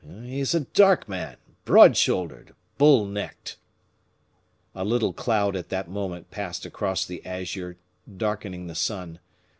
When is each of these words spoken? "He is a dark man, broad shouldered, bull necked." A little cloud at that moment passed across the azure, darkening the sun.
"He 0.23 0.39
is 0.39 0.55
a 0.55 0.61
dark 0.61 1.07
man, 1.07 1.37
broad 1.63 1.95
shouldered, 1.95 2.55
bull 2.79 3.05
necked." 3.05 3.57
A 4.73 4.83
little 4.83 5.13
cloud 5.13 5.55
at 5.55 5.69
that 5.69 5.91
moment 5.91 6.31
passed 6.31 6.65
across 6.65 7.05
the 7.05 7.23
azure, 7.23 7.77
darkening 8.17 8.65
the 8.65 8.73
sun. 8.73 9.19